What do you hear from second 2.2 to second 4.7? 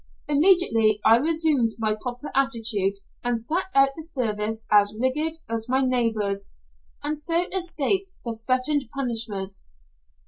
attitude and sat out the service